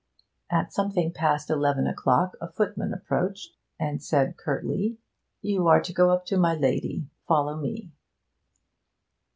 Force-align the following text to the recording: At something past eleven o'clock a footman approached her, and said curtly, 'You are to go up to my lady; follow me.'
At 0.49 0.73
something 0.73 1.13
past 1.13 1.51
eleven 1.51 1.85
o'clock 1.85 2.35
a 2.41 2.51
footman 2.51 2.91
approached 2.91 3.51
her, 3.79 3.85
and 3.85 4.01
said 4.01 4.35
curtly, 4.35 4.97
'You 5.43 5.67
are 5.67 5.79
to 5.79 5.93
go 5.93 6.09
up 6.09 6.25
to 6.25 6.37
my 6.39 6.55
lady; 6.55 7.05
follow 7.27 7.55
me.' 7.55 7.91